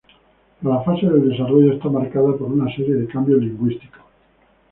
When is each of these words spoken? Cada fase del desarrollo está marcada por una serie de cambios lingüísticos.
Cada 0.63 0.81
fase 0.83 1.05
del 1.05 1.29
desarrollo 1.29 1.73
está 1.73 1.87
marcada 1.87 2.31
por 2.35 2.51
una 2.51 2.67
serie 2.75 2.95
de 2.95 3.07
cambios 3.07 3.39
lingüísticos. 3.39 4.01